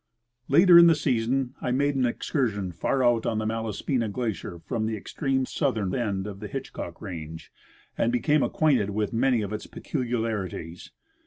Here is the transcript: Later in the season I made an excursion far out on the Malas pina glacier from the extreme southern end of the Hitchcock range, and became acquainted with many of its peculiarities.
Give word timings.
Later 0.47 0.79
in 0.79 0.87
the 0.87 0.95
season 0.95 1.53
I 1.61 1.69
made 1.69 1.95
an 1.95 2.07
excursion 2.07 2.71
far 2.71 3.03
out 3.03 3.27
on 3.27 3.37
the 3.37 3.45
Malas 3.45 3.85
pina 3.85 4.09
glacier 4.09 4.57
from 4.57 4.87
the 4.87 4.97
extreme 4.97 5.45
southern 5.45 5.93
end 5.93 6.25
of 6.25 6.39
the 6.39 6.47
Hitchcock 6.47 6.99
range, 7.03 7.51
and 7.99 8.11
became 8.11 8.41
acquainted 8.41 8.89
with 8.89 9.13
many 9.13 9.43
of 9.43 9.53
its 9.53 9.67
peculiarities. 9.67 10.89